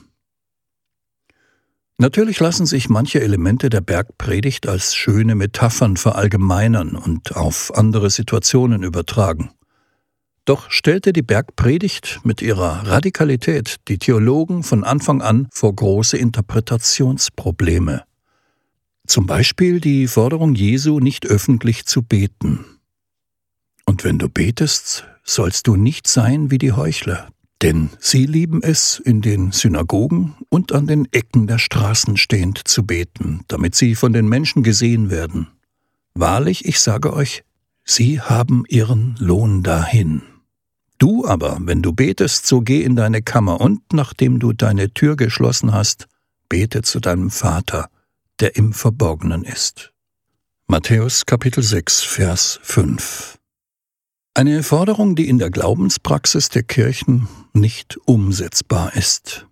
Natürlich 2.02 2.40
lassen 2.40 2.66
sich 2.66 2.88
manche 2.88 3.20
Elemente 3.20 3.70
der 3.70 3.82
Bergpredigt 3.82 4.70
als 4.70 4.96
schöne 4.96 5.36
Metaphern 5.36 5.98
verallgemeinern 5.98 6.96
und 6.96 7.36
auf 7.36 7.76
andere 7.76 8.10
Situationen 8.10 8.84
übertragen. 8.84 9.52
Doch 10.46 10.72
stellte 10.72 11.12
die 11.12 11.24
Bergpredigt 11.24 12.22
mit 12.24 12.42
ihrer 12.42 12.88
Radikalität 12.88 13.76
die 13.90 13.98
Theologen 13.98 14.64
von 14.64 14.86
Anfang 14.86 15.22
an 15.22 15.50
vor 15.52 15.76
große 15.76 16.18
Interpretationsprobleme. 16.18 18.06
Zum 19.06 19.28
Beispiel 19.28 19.82
die 19.82 20.08
Forderung 20.08 20.56
Jesu, 20.56 21.02
nicht 21.02 21.26
öffentlich 21.28 21.86
zu 21.86 22.02
beten. 22.02 22.64
Und 23.84 24.06
wenn 24.06 24.20
du 24.20 24.30
betest, 24.30 25.06
sollst 25.26 25.68
du 25.68 25.76
nicht 25.76 26.08
sein 26.08 26.50
wie 26.50 26.60
die 26.60 26.72
Heuchler, 26.72 27.28
denn 27.62 27.90
sie 28.00 28.26
lieben 28.26 28.62
es, 28.64 29.00
in 29.04 29.22
den 29.22 29.52
Synagogen 29.52 30.36
und 30.50 30.72
an 30.72 30.88
den 30.88 31.08
Ecken 31.12 31.48
der 31.48 31.58
Straßen 31.58 32.18
stehend 32.18 32.68
zu 32.68 32.86
beten, 32.86 33.42
damit 33.48 33.76
sie 33.76 33.96
von 33.96 34.14
den 34.14 34.28
Menschen 34.28 34.64
gesehen 34.64 35.10
werden. 35.10 35.48
Wahrlich, 36.14 36.66
ich 36.66 36.80
sage 36.80 37.14
euch, 37.14 37.44
sie 37.84 38.22
haben 38.22 38.64
ihren 38.68 39.16
Lohn 39.20 39.64
dahin. 39.64 40.22
Du 40.98 41.26
aber, 41.26 41.58
wenn 41.62 41.82
du 41.82 41.94
betest, 41.94 42.46
so 42.46 42.62
geh 42.62 42.82
in 42.82 42.96
deine 42.96 43.22
Kammer 43.22 43.62
und, 43.62 43.94
nachdem 43.94 44.40
du 44.40 44.54
deine 44.54 44.94
Tür 44.94 45.16
geschlossen 45.16 45.74
hast, 45.74 46.08
bete 46.50 46.82
zu 46.82 47.00
deinem 47.00 47.30
Vater, 47.30 47.90
der 48.40 48.56
im 48.56 48.74
Verborgenen 48.74 49.44
ist. 49.44 49.94
Matthäus 50.68 51.26
Kapitel 51.26 51.64
6, 51.64 52.04
Vers 52.04 52.60
5 52.64 53.39
eine 54.40 54.64
Forderung, 54.64 55.18
die 55.18 55.28
in 55.28 55.38
der 55.38 55.50
Glaubenspraxis 55.50 56.48
der 56.48 56.64
Kirchen 56.64 57.28
nicht 57.52 57.98
umsetzbar 58.06 58.96
ist. 58.96 59.46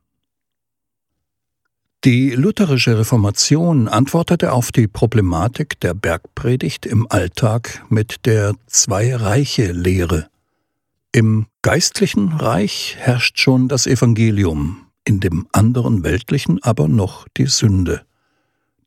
Die 2.06 2.30
lutherische 2.30 2.98
Reformation 2.98 3.90
antwortete 3.90 4.54
auf 4.54 4.72
die 4.72 4.88
Problematik 4.88 5.78
der 5.82 5.94
Bergpredigt 5.94 6.86
im 6.86 7.06
Alltag 7.10 7.84
mit 7.90 8.26
der 8.26 8.56
Zwei-Reiche-Lehre. 8.68 10.30
Im 11.12 11.48
geistlichen 11.64 12.32
Reich 12.32 12.96
herrscht 12.98 13.40
schon 13.40 13.68
das 13.68 13.88
Evangelium, 13.88 14.88
in 15.04 15.20
dem 15.20 15.48
anderen 15.52 16.06
weltlichen 16.06 16.64
aber 16.64 16.88
noch 16.88 17.28
die 17.36 17.48
Sünde. 17.48 18.07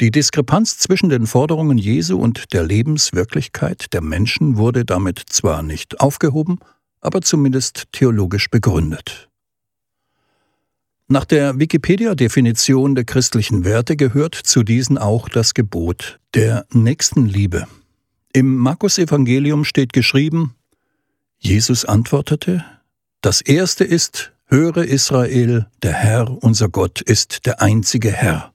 Die 0.01 0.11
Diskrepanz 0.11 0.79
zwischen 0.79 1.11
den 1.11 1.27
Forderungen 1.27 1.77
Jesu 1.77 2.19
und 2.19 2.55
der 2.55 2.63
Lebenswirklichkeit 2.63 3.93
der 3.93 4.01
Menschen 4.01 4.57
wurde 4.57 4.87
damit 4.87 5.19
zwar 5.29 5.63
nicht 5.63 6.01
aufgehoben, 6.01 6.59
aber 7.03 7.21
zumindest 7.21 7.85
theologisch 7.93 8.49
begründet. 8.49 9.29
Nach 11.07 11.27
der 11.27 11.59
Wikipedia-Definition 11.59 12.95
der 12.95 13.05
christlichen 13.05 13.67
Werte 13.67 13.97
gehört 13.97 14.35
zu 14.35 14.63
diesen 14.63 14.97
auch 14.97 15.29
das 15.29 15.53
Gebot 15.53 16.19
der 16.33 16.65
Nächstenliebe. 16.73 17.67
Im 18.33 18.57
Markus-Evangelium 18.57 19.65
steht 19.65 19.93
geschrieben: 19.93 20.55
Jesus 21.37 21.85
antwortete: 21.85 22.65
Das 23.21 23.43
erste 23.43 23.85
ist, 23.85 24.33
höre 24.47 24.85
Israel, 24.85 25.67
der 25.83 25.93
Herr, 25.93 26.43
unser 26.43 26.71
Gott, 26.71 27.03
ist 27.03 27.45
der 27.45 27.61
einzige 27.61 28.11
Herr. 28.11 28.55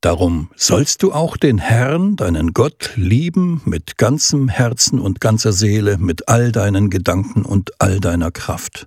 Darum 0.00 0.50
sollst 0.54 1.02
du 1.02 1.12
auch 1.12 1.36
den 1.36 1.58
Herrn, 1.58 2.14
deinen 2.14 2.52
Gott, 2.52 2.92
lieben 2.94 3.60
mit 3.64 3.98
ganzem 3.98 4.48
Herzen 4.48 5.00
und 5.00 5.20
ganzer 5.20 5.52
Seele, 5.52 5.98
mit 5.98 6.28
all 6.28 6.52
deinen 6.52 6.88
Gedanken 6.88 7.44
und 7.44 7.72
all 7.80 7.98
deiner 7.98 8.30
Kraft. 8.30 8.86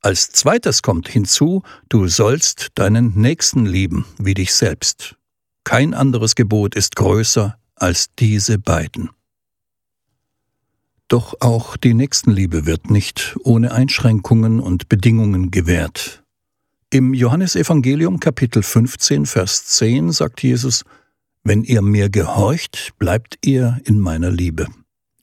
Als 0.00 0.30
zweites 0.30 0.82
kommt 0.82 1.08
hinzu, 1.08 1.62
du 1.88 2.06
sollst 2.06 2.68
deinen 2.76 3.14
Nächsten 3.20 3.66
lieben 3.66 4.04
wie 4.18 4.34
dich 4.34 4.54
selbst. 4.54 5.16
Kein 5.64 5.94
anderes 5.94 6.36
Gebot 6.36 6.76
ist 6.76 6.94
größer 6.96 7.56
als 7.74 8.10
diese 8.18 8.58
beiden. 8.58 9.10
Doch 11.08 11.34
auch 11.40 11.76
die 11.76 11.94
Nächstenliebe 11.94 12.66
wird 12.66 12.90
nicht 12.90 13.36
ohne 13.42 13.72
Einschränkungen 13.72 14.60
und 14.60 14.88
Bedingungen 14.88 15.50
gewährt. 15.50 16.21
Im 16.92 17.14
Johannesevangelium 17.14 18.20
Kapitel 18.20 18.62
15, 18.62 19.24
Vers 19.24 19.64
10 19.64 20.12
sagt 20.12 20.42
Jesus, 20.42 20.84
Wenn 21.42 21.64
ihr 21.64 21.80
mir 21.80 22.10
gehorcht, 22.10 22.92
bleibt 22.98 23.38
ihr 23.40 23.80
in 23.84 23.98
meiner 23.98 24.30
Liebe. 24.30 24.66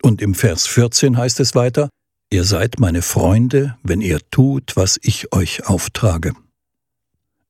Und 0.02 0.20
im 0.20 0.34
Vers 0.34 0.66
14 0.66 1.16
heißt 1.16 1.40
es 1.40 1.54
weiter, 1.54 1.90
Ihr 2.32 2.44
seid 2.44 2.80
meine 2.80 3.04
Freunde, 3.04 3.78
wenn 3.84 4.02
ihr 4.02 4.20
tut, 4.32 4.78
was 4.78 5.00
ich 5.04 5.32
euch 5.32 5.68
auftrage. 5.68 6.34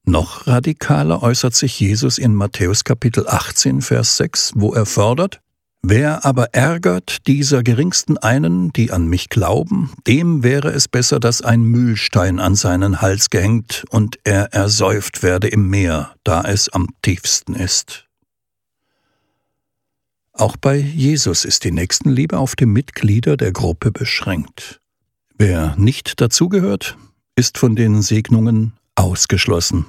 Noch 0.03 0.47
radikaler 0.47 1.23
äußert 1.23 1.55
sich 1.55 1.79
Jesus 1.79 2.17
in 2.17 2.35
Matthäus 2.35 2.83
Kapitel 2.83 3.25
18, 3.25 3.81
Vers 3.81 4.17
6, 4.17 4.51
wo 4.55 4.73
er 4.73 4.85
fordert, 4.85 5.39
Wer 5.81 6.25
aber 6.25 6.53
ärgert 6.53 7.25
dieser 7.27 7.63
geringsten 7.63 8.17
einen, 8.17 8.73
die 8.73 8.91
an 8.91 9.07
mich 9.07 9.29
glauben, 9.29 9.93
dem 10.05 10.43
wäre 10.43 10.71
es 10.71 10.89
besser, 10.89 11.21
dass 11.21 11.41
ein 11.41 11.61
Mühlstein 11.61 12.39
an 12.39 12.55
seinen 12.55 13.01
Hals 13.01 13.29
gehängt 13.29 13.85
und 13.89 14.19
er 14.25 14.53
ersäuft 14.53 15.23
werde 15.23 15.47
im 15.47 15.69
Meer, 15.69 16.15
da 16.25 16.41
es 16.41 16.67
am 16.67 16.87
tiefsten 17.01 17.55
ist. 17.55 18.07
Auch 20.33 20.57
bei 20.57 20.75
Jesus 20.77 21.45
ist 21.45 21.63
die 21.63 21.71
Nächstenliebe 21.71 22.37
auf 22.37 22.57
die 22.57 22.65
Mitglieder 22.65 23.37
der 23.37 23.53
Gruppe 23.53 23.91
beschränkt. 23.91 24.81
Wer 25.37 25.75
nicht 25.77 26.19
dazugehört, 26.19 26.97
ist 27.35 27.57
von 27.57 27.77
den 27.77 28.01
Segnungen 28.01 28.73
ausgeschlossen. 28.95 29.85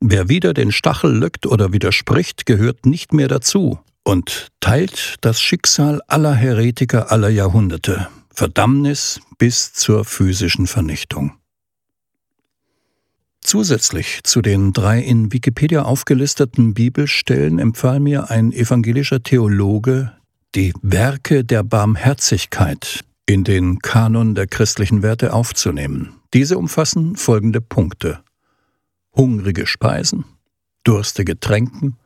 Wer 0.00 0.30
wieder 0.30 0.54
den 0.54 0.72
Stachel 0.72 1.14
löckt 1.14 1.44
oder 1.44 1.72
widerspricht, 1.72 2.46
gehört 2.46 2.86
nicht 2.86 3.12
mehr 3.12 3.28
dazu 3.28 3.78
und 4.08 4.48
teilt 4.60 5.16
das 5.20 5.38
Schicksal 5.38 6.00
aller 6.06 6.32
Heretiker 6.32 7.12
aller 7.12 7.28
Jahrhunderte, 7.28 8.08
Verdammnis 8.32 9.20
bis 9.36 9.74
zur 9.74 10.06
physischen 10.06 10.66
Vernichtung. 10.66 11.34
Zusätzlich 13.42 14.20
zu 14.24 14.40
den 14.40 14.72
drei 14.72 15.00
in 15.00 15.30
Wikipedia 15.30 15.82
aufgelisteten 15.82 16.72
Bibelstellen 16.72 17.58
empfahl 17.58 18.00
mir 18.00 18.30
ein 18.30 18.50
evangelischer 18.52 19.22
Theologe, 19.22 20.12
die 20.54 20.72
Werke 20.80 21.44
der 21.44 21.62
Barmherzigkeit 21.62 23.04
in 23.26 23.44
den 23.44 23.80
Kanon 23.80 24.34
der 24.34 24.46
christlichen 24.46 25.02
Werte 25.02 25.34
aufzunehmen. 25.34 26.14
Diese 26.32 26.56
umfassen 26.56 27.14
folgende 27.14 27.60
Punkte. 27.60 28.20
Hungrige 29.14 29.66
Speisen, 29.66 30.24
durstige 30.82 31.38
Tränken, 31.38 31.98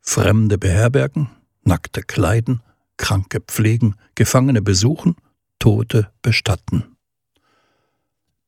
Fremde 0.00 0.56
beherbergen, 0.56 1.30
Nackte 1.68 2.02
kleiden, 2.02 2.62
Kranke 2.96 3.40
pflegen, 3.40 3.94
Gefangene 4.14 4.62
besuchen, 4.62 5.16
Tote 5.58 6.10
bestatten. 6.22 6.96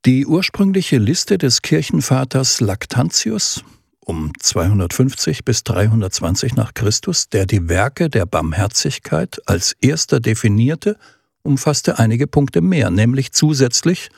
Die 0.06 0.26
ursprüngliche 0.26 0.96
Liste 0.96 1.36
des 1.36 1.60
Kirchenvaters 1.60 2.60
Lactantius 2.60 3.62
um 4.00 4.32
250 4.40 5.44
bis 5.44 5.62
320 5.64 6.56
nach 6.56 6.72
Christus, 6.72 7.28
der 7.28 7.44
die 7.44 7.68
Werke 7.68 8.08
der 8.08 8.24
Barmherzigkeit 8.24 9.38
als 9.46 9.76
erster 9.80 10.18
definierte, 10.18 10.96
umfasste 11.42 11.98
einige 11.98 12.26
Punkte 12.26 12.62
mehr, 12.62 12.90
nämlich 12.90 13.32
zusätzlich 13.32 14.08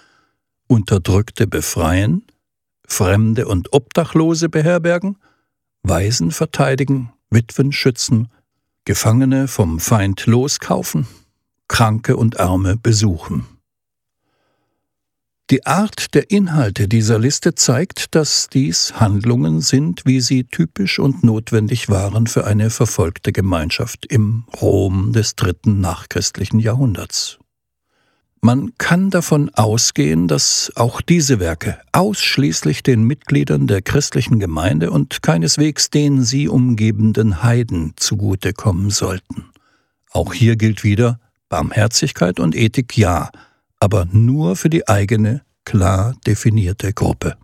Unterdrückte 0.69 1.49
befreien, 1.49 2.25
Fremde 2.87 3.49
und 3.49 3.73
Obdachlose 3.73 4.49
beherbergen, 4.49 5.19
Waisen 5.83 6.31
verteidigen, 6.31 7.13
Witwen 7.31 7.73
schützen, 7.73 8.29
Gefangene 8.85 9.47
vom 9.47 9.79
Feind 9.79 10.27
loskaufen, 10.27 11.07
Kranke 11.69 12.17
und 12.17 12.41
Arme 12.41 12.77
besuchen. 12.77 13.47
Die 15.51 15.67
Art 15.67 16.15
der 16.15 16.31
Inhalte 16.31 16.89
dieser 16.89 17.19
Liste 17.19 17.55
zeigt, 17.55 18.15
dass 18.17 18.49
dies 18.49 18.95
Handlungen 18.95 19.61
sind, 19.61 20.05
wie 20.05 20.21
sie 20.21 20.45
typisch 20.45 20.99
und 20.99 21.23
notwendig 21.23 21.91
waren 21.91 22.27
für 22.27 22.45
eine 22.45 22.71
verfolgte 22.71 23.33
Gemeinschaft 23.33 24.07
im 24.07 24.47
Rom 24.61 25.13
des 25.13 25.37
dritten 25.37 25.81
nachchristlichen 25.81 26.59
Jahrhunderts. 26.59 27.39
Man 28.45 28.73
kann 28.77 29.11
davon 29.11 29.51
ausgehen, 29.55 30.27
dass 30.27 30.73
auch 30.75 31.01
diese 31.01 31.39
Werke 31.39 31.79
ausschließlich 31.93 32.83
den 32.83 33.05
Mitgliedern 33.05 33.69
der 33.69 33.83
christlichen 33.83 34.41
Gemeinde 34.41 34.91
und 34.91 35.23
keineswegs 35.23 35.91
den 35.91 36.25
sie 36.25 36.49
umgebenden 36.49 37.45
Heiden 37.45 37.93
zugutekommen 37.95 38.91
sollten. 38.91 39.45
Auch 40.11 40.35
hier 40.35 40.57
gilt 40.57 40.83
wieder 40.83 41.21
Barmherzigkeit 41.49 42.41
und 42.41 42.57
Ethik 42.57 42.99
ja, 42.99 43.31
aber 43.79 44.07
nur 44.11 44.57
für 44.57 44.71
die 44.71 44.89
eigene, 44.89 45.43
klar 45.65 46.17
definierte 46.27 46.93
Gruppe. 46.93 47.37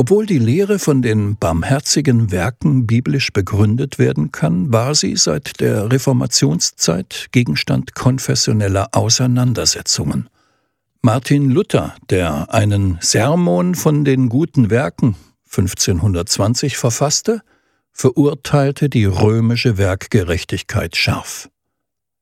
Obwohl 0.00 0.26
die 0.26 0.38
Lehre 0.38 0.78
von 0.78 1.02
den 1.02 1.36
barmherzigen 1.36 2.30
Werken 2.30 2.86
biblisch 2.86 3.32
begründet 3.32 3.98
werden 3.98 4.30
kann, 4.30 4.72
war 4.72 4.94
sie 4.94 5.16
seit 5.16 5.58
der 5.58 5.90
Reformationszeit 5.90 7.26
Gegenstand 7.32 7.96
konfessioneller 7.96 8.90
Auseinandersetzungen. 8.92 10.30
Martin 11.02 11.50
Luther, 11.50 11.96
der 12.10 12.54
einen 12.54 12.98
Sermon 13.00 13.74
von 13.74 14.04
den 14.04 14.28
guten 14.28 14.70
Werken 14.70 15.16
1520 15.46 16.76
verfasste, 16.76 17.42
verurteilte 17.90 18.88
die 18.88 19.04
römische 19.04 19.78
Werkgerechtigkeit 19.78 20.96
scharf. 20.96 21.50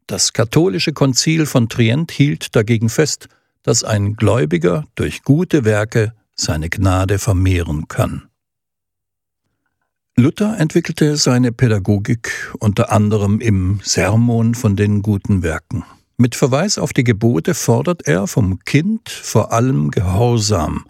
Das 0.06 0.32
katholische 0.32 0.94
Konzil 0.94 1.44
von 1.44 1.68
Trient 1.68 2.10
hielt 2.10 2.56
dagegen 2.56 2.88
fest, 2.88 3.28
dass 3.62 3.84
ein 3.84 4.14
Gläubiger 4.14 4.84
durch 4.94 5.24
gute 5.24 5.66
Werke 5.66 6.14
seine 6.36 6.68
Gnade 6.68 7.18
vermehren 7.18 7.88
kann. 7.88 8.28
Luther 10.18 10.58
entwickelte 10.58 11.16
seine 11.16 11.52
Pädagogik 11.52 12.54
unter 12.58 12.90
anderem 12.90 13.40
im 13.40 13.80
Sermon 13.82 14.54
von 14.54 14.74
den 14.74 15.02
guten 15.02 15.42
Werken. 15.42 15.84
Mit 16.16 16.34
Verweis 16.34 16.78
auf 16.78 16.94
die 16.94 17.04
Gebote 17.04 17.52
fordert 17.52 18.06
er 18.06 18.26
vom 18.26 18.60
Kind 18.60 19.10
vor 19.10 19.52
allem 19.52 19.90
Gehorsam 19.90 20.86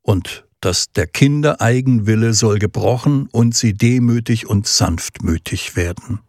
und 0.00 0.46
dass 0.60 0.92
der 0.92 1.06
Kinder 1.06 1.60
Eigenwille 1.60 2.32
soll 2.32 2.58
gebrochen 2.58 3.28
und 3.32 3.54
sie 3.54 3.74
demütig 3.74 4.46
und 4.46 4.66
sanftmütig 4.66 5.76
werden. 5.76 6.20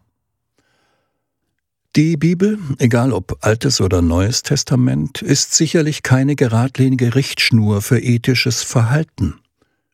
Die 1.98 2.16
Bibel, 2.16 2.58
egal 2.78 3.12
ob 3.12 3.40
Altes 3.42 3.82
oder 3.82 4.02
Neues 4.02 4.44
Testament, 4.44 5.22
ist 5.22 5.54
sicherlich 5.54 6.04
keine 6.04 6.38
geradlinige 6.38 7.16
Richtschnur 7.16 7.82
für 7.82 8.00
ethisches 8.00 8.64
Verhalten. 8.64 9.42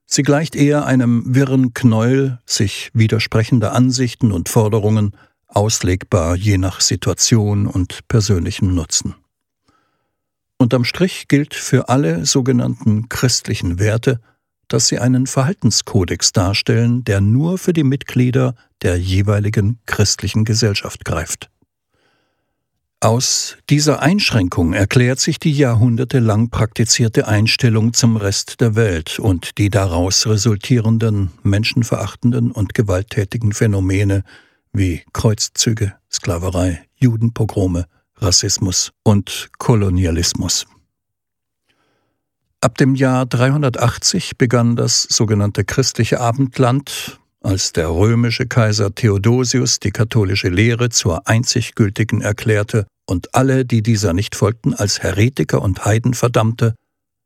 Sie 0.06 0.22
gleicht 0.22 0.56
eher 0.56 0.86
einem 0.86 1.24
wirren 1.34 1.74
Knäuel 1.74 2.38
sich 2.46 2.92
widersprechender 2.94 3.74
Ansichten 3.74 4.32
und 4.32 4.48
Forderungen, 4.48 5.16
auslegbar 5.48 6.36
je 6.36 6.60
nach 6.60 6.82
Situation 6.82 7.66
und 7.66 8.08
persönlichem 8.08 8.75
Nutzen. 8.75 9.16
Unterm 10.60 10.84
Strich 10.84 11.28
gilt 11.28 11.56
für 11.56 11.89
alle 11.89 12.28
sogenannten 12.28 13.10
christlichen 13.10 13.80
Werte, 13.80 14.19
dass 14.67 14.88
sie 14.88 15.00
einen 15.00 15.26
Verhaltenskodex 15.26 16.32
darstellen, 16.32 17.04
der 17.06 17.22
nur 17.22 17.58
für 17.58 17.74
die 17.74 17.84
Mitglieder 17.84 18.54
der 18.84 19.00
jeweiligen 19.00 19.80
christlichen 19.88 20.45
Gesellschaft 20.45 21.04
greift. 21.04 21.50
Aus 23.08 23.56
dieser 23.70 24.02
Einschränkung 24.02 24.74
erklärt 24.74 25.22
sich 25.22 25.39
die 25.39 25.54
jahrhundertelang 25.54 26.50
praktizierte 26.50 27.26
Einstellung 27.26 27.93
zum 27.93 28.17
Rest 28.17 28.60
der 28.60 28.76
Welt 28.76 29.17
und 29.17 29.58
die 29.58 29.70
daraus 29.70 30.28
resultierenden 30.28 31.32
menschenverachtenden 31.41 32.52
und 32.52 32.74
gewalttätigen 32.74 33.54
Phänomene 33.54 34.26
wie 34.74 35.04
Kreuzzüge, 35.13 35.93
Sklaverei, 36.12 36.84
Judenpogrome, 36.96 37.86
Rassismus 38.17 38.91
und 39.04 39.52
Kolonialismus. 39.58 40.65
Ab 42.60 42.78
dem 42.78 42.93
Jahr 42.93 43.26
380 43.26 44.38
begann 44.38 44.76
das 44.76 45.04
sogenannte 45.04 45.63
christliche 45.63 46.20
Abendland, 46.20 47.22
als 47.39 47.72
der 47.72 47.88
römische 47.89 48.48
Kaiser 48.48 48.93
Theodosius 48.93 49.80
die 49.80 49.91
katholische 49.91 50.50
Lehre 50.50 50.89
zur 50.89 51.26
einzig 51.26 51.74
gültigen 51.74 52.20
erklärte 52.20 52.86
und 53.08 53.34
alle, 53.34 53.65
die 53.65 53.82
dieser 53.82 54.13
nicht 54.13 54.36
folgten, 54.36 54.74
als 54.74 55.02
Heretiker 55.02 55.62
und 55.62 55.86
Heiden 55.86 56.13
verdammte, 56.13 56.76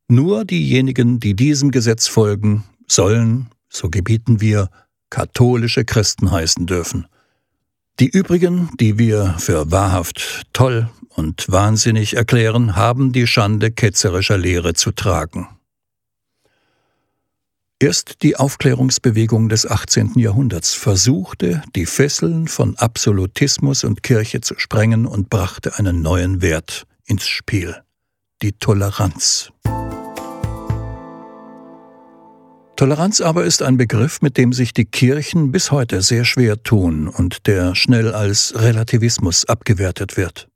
nur 0.07 0.45
diejenigen, 0.45 1.19
die 1.19 1.35
diesem 1.35 1.71
Gesetz 1.71 2.07
folgen, 2.07 2.63
sollen, 2.87 3.47
so 3.69 3.89
gebieten 3.89 4.41
wir, 4.41 4.69
katholische 5.09 5.85
Christen 5.85 6.31
heißen 6.31 6.65
dürfen. 6.65 7.07
Die 7.99 8.09
übrigen, 8.09 8.69
die 8.79 8.97
wir 8.97 9.35
für 9.37 9.71
wahrhaft 9.71 10.43
toll 10.53 10.89
und 11.09 11.45
wahnsinnig 11.49 12.15
erklären, 12.15 12.75
haben 12.75 13.11
die 13.11 13.27
Schande 13.27 13.71
ketzerischer 13.71 14.37
Lehre 14.37 14.73
zu 14.73 14.91
tragen. 14.91 15.47
Erst 17.81 18.21
die 18.21 18.35
Aufklärungsbewegung 18.35 19.49
des 19.49 19.65
18. 19.65 20.11
Jahrhunderts 20.19 20.75
versuchte, 20.75 21.63
die 21.75 21.87
Fesseln 21.87 22.47
von 22.47 22.75
Absolutismus 22.77 23.83
und 23.83 24.03
Kirche 24.03 24.39
zu 24.39 24.53
sprengen 24.59 25.07
und 25.07 25.31
brachte 25.31 25.79
einen 25.79 26.03
neuen 26.03 26.43
Wert 26.43 26.85
ins 27.05 27.27
Spiel, 27.27 27.75
die 28.43 28.51
Toleranz. 28.51 29.49
Toleranz 32.75 33.19
aber 33.19 33.45
ist 33.45 33.63
ein 33.63 33.77
Begriff, 33.77 34.21
mit 34.21 34.37
dem 34.37 34.53
sich 34.53 34.75
die 34.75 34.85
Kirchen 34.85 35.51
bis 35.51 35.71
heute 35.71 36.03
sehr 36.03 36.23
schwer 36.23 36.61
tun 36.61 37.07
und 37.07 37.47
der 37.47 37.73
schnell 37.73 38.13
als 38.13 38.53
Relativismus 38.55 39.45
abgewertet 39.45 40.17
wird. 40.17 40.50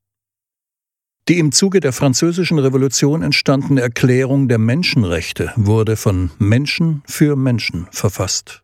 Die 1.28 1.40
im 1.40 1.52
Zuge 1.52 1.80
der 1.80 1.92
Französischen 1.92 2.60
Revolution 2.60 3.24
entstandene 3.24 3.82
Erklärung 3.82 4.48
der 4.48 4.60
Menschenrechte 4.60 5.52
wurde 5.56 5.96
von 5.96 6.30
Menschen 6.38 7.02
für 7.08 7.36
Menschen 7.36 7.88
verfasst. 7.90 8.62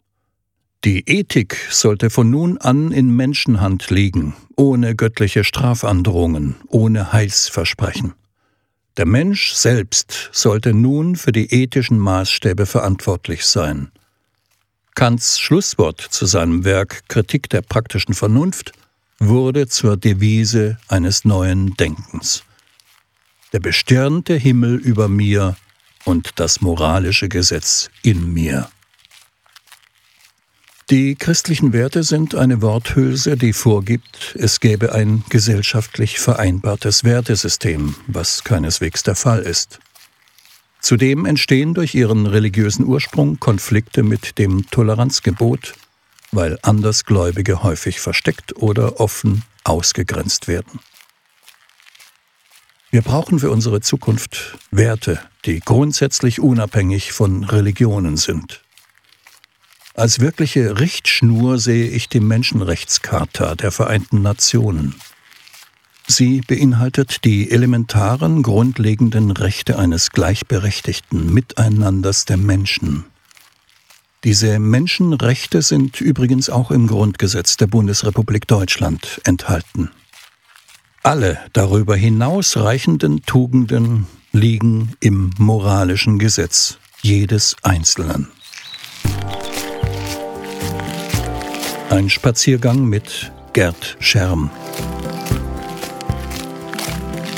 Die 0.84 1.10
Ethik 1.10 1.58
sollte 1.72 2.12
von 2.12 2.30
nun 2.30 2.60
an 2.60 2.92
in 2.92 3.16
Menschenhand 3.16 3.90
liegen, 3.90 4.36
ohne 4.56 4.96
göttliche 4.96 5.44
Strafandrohungen, 5.44 6.56
ohne 6.68 7.12
Heilsversprechen. 7.12 8.14
Der 8.96 9.08
Mensch 9.08 9.54
selbst 9.54 10.30
sollte 10.32 10.76
nun 10.76 11.16
für 11.16 11.32
die 11.32 11.52
ethischen 11.52 11.98
Maßstäbe 11.98 12.68
verantwortlich 12.68 13.44
sein. 13.44 13.92
Kants 14.94 15.40
Schlusswort 15.40 16.00
zu 16.00 16.28
seinem 16.28 16.64
Werk 16.64 17.08
Kritik 17.08 17.50
der 17.50 17.64
praktischen 17.64 18.14
Vernunft 18.14 18.72
wurde 19.18 19.68
zur 19.68 19.98
Devise 19.98 20.78
eines 20.90 21.26
neuen 21.26 21.76
Denkens 21.76 22.44
der 23.54 23.60
bestirnte 23.60 24.36
Himmel 24.36 24.76
über 24.76 25.08
mir 25.08 25.56
und 26.06 26.32
das 26.36 26.62
moralische 26.62 27.30
Gesetz 27.30 27.90
in 28.02 28.34
mir. 28.34 28.70
Die 30.90 31.16
christlichen 31.16 31.72
Werte 31.72 32.04
sind 32.04 32.36
eine 32.36 32.62
Worthülse, 32.62 33.38
die 33.38 33.54
vorgibt, 33.54 34.36
es 34.38 34.60
gäbe 34.60 34.92
ein 34.92 35.24
gesellschaftlich 35.30 36.20
vereinbartes 36.20 37.06
Wertesystem, 37.06 37.96
was 38.08 38.44
keineswegs 38.44 39.02
der 39.02 39.16
Fall 39.16 39.40
ist. 39.40 39.80
Zudem 40.82 41.26
entstehen 41.26 41.74
durch 41.76 41.96
ihren 41.96 42.26
religiösen 42.26 42.86
Ursprung 42.86 43.40
Konflikte 43.40 44.04
mit 44.04 44.38
dem 44.38 44.70
Toleranzgebot, 44.70 45.76
weil 46.34 46.58
Andersgläubige 46.62 47.64
häufig 47.64 48.02
versteckt 48.02 48.58
oder 48.58 49.00
offen 49.00 49.44
ausgegrenzt 49.64 50.50
werden. 50.50 50.80
Wir 52.92 53.02
brauchen 53.02 53.40
für 53.40 53.52
unsere 53.52 53.80
Zukunft 53.80 54.60
Werte, 54.70 55.18
die 55.46 55.62
grundsätzlich 55.62 56.42
unabhängig 56.42 57.14
von 57.14 57.46
Religionen 57.46 58.18
sind. 58.18 58.62
Als 59.94 60.20
wirkliche 60.20 60.78
Richtschnur 60.78 61.58
sehe 61.58 61.88
ich 61.88 62.10
die 62.10 62.20
Menschenrechtscharta 62.20 63.56
der 63.56 63.72
Vereinten 63.72 64.22
Nationen. 64.22 64.96
Sie 66.06 66.42
beinhaltet 66.42 67.24
die 67.24 67.50
elementaren, 67.50 68.44
grundlegenden 68.44 69.32
Rechte 69.32 69.80
eines 69.80 70.10
gleichberechtigten 70.10 71.34
Miteinanders 71.34 72.26
der 72.26 72.36
Menschen. 72.36 73.06
Diese 74.26 74.60
Menschenrechte 74.60 75.62
sind 75.62 76.02
übrigens 76.02 76.50
auch 76.50 76.72
im 76.72 76.88
Grundgesetz 76.88 77.56
der 77.56 77.68
Bundesrepublik 77.68 78.48
Deutschland 78.48 79.22
enthalten. 79.24 79.92
Alle 81.04 81.40
darüber 81.54 81.96
hinausreichenden 81.96 83.24
Tugenden 83.24 84.06
liegen 84.34 84.92
im 85.00 85.32
moralischen 85.40 86.20
Gesetz 86.20 86.78
jedes 87.02 87.56
Einzelnen. 87.64 88.28
Ein 91.90 92.08
Spaziergang 92.08 92.86
mit 92.86 93.32
Gerd 93.54 93.98
Scherm. 94.00 94.52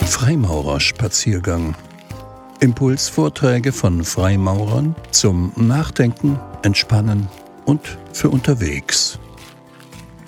Freimaurerspaziergang. 0.07 1.75
Impulsvorträge 2.59 3.71
von 3.71 4.03
Freimaurern 4.03 4.93
zum 5.11 5.53
Nachdenken, 5.55 6.37
Entspannen 6.63 7.29
und 7.63 7.97
für 8.11 8.29
unterwegs. 8.29 9.19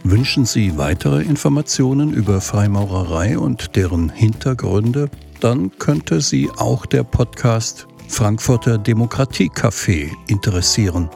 Wünschen 0.08 0.46
Sie 0.46 0.78
weitere 0.78 1.24
Informationen 1.24 2.14
über 2.14 2.40
Freimaurerei 2.40 3.40
und 3.40 3.76
deren 3.76 4.10
Hintergründe? 4.10 5.10
Dann 5.40 5.72
könnte 5.80 6.22
Sie 6.22 6.48
auch 6.58 6.86
der 6.86 7.04
Podcast 7.04 7.88
Frankfurter 8.08 8.76
Demokratiecafé 8.76 10.12
interessieren. 10.28 11.10